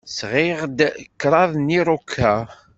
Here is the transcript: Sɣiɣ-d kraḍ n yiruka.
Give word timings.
Sɣiɣ-d 0.17 0.79
kraḍ 1.21 1.51
n 1.57 1.67
yiruka. 1.73 2.33